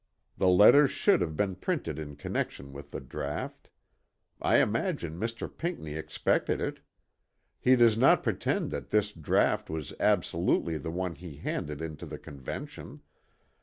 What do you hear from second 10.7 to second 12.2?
the one he handed into the